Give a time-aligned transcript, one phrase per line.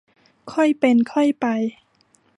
[0.51, 1.45] ค่อยเป็นค่อยไป